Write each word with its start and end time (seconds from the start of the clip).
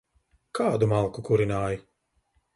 Kādu 0.59 0.87
malku 0.95 1.25
kurināji? 1.29 1.81